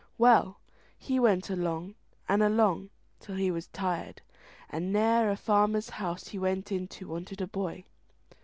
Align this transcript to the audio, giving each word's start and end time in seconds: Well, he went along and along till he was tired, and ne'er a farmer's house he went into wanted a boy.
Well, 0.17 0.59
he 0.97 1.19
went 1.19 1.51
along 1.51 1.93
and 2.27 2.41
along 2.41 2.89
till 3.19 3.35
he 3.35 3.51
was 3.51 3.67
tired, 3.67 4.23
and 4.67 4.91
ne'er 4.91 5.29
a 5.29 5.35
farmer's 5.37 5.91
house 5.91 6.29
he 6.29 6.39
went 6.39 6.71
into 6.71 7.07
wanted 7.09 7.39
a 7.39 7.45
boy. 7.45 7.83